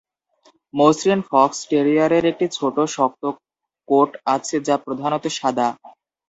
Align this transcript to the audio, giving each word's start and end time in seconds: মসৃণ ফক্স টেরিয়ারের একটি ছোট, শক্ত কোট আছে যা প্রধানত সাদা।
মসৃণ 0.73 1.19
ফক্স 1.29 1.57
টেরিয়ারের 1.69 2.23
একটি 2.31 2.45
ছোট, 2.57 2.75
শক্ত 2.95 3.23
কোট 3.87 4.11
আছে 4.35 4.55
যা 4.67 4.75
প্রধানত 4.85 5.23
সাদা। 5.37 5.67